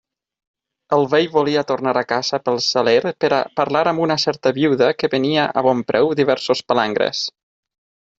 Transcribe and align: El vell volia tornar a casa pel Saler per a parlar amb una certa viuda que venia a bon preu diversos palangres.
El 0.95 1.03
vell 1.09 1.25
volia 1.33 1.63
tornar 1.71 1.91
a 1.99 2.03
casa 2.11 2.39
pel 2.47 2.57
Saler 2.67 3.13
per 3.25 3.29
a 3.39 3.41
parlar 3.59 3.83
amb 3.91 4.05
una 4.07 4.17
certa 4.23 4.53
viuda 4.55 4.89
que 5.03 5.11
venia 5.17 5.45
a 5.61 5.63
bon 5.69 5.85
preu 5.93 6.11
diversos 6.21 6.65
palangres. 6.73 7.21